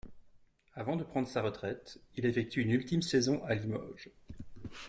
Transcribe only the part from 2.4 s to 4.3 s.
une ultime saison à Limoges.